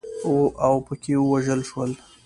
[0.65, 1.91] اوپکي ووژل شول.